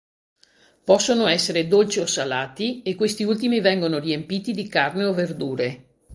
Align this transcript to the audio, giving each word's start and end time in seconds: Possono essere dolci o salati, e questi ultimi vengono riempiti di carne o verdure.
Possono 0.83 1.27
essere 1.27 1.67
dolci 1.67 1.99
o 1.99 2.07
salati, 2.07 2.81
e 2.81 2.95
questi 2.95 3.21
ultimi 3.23 3.59
vengono 3.59 3.99
riempiti 3.99 4.51
di 4.51 4.67
carne 4.67 5.03
o 5.03 5.13
verdure. 5.13 5.89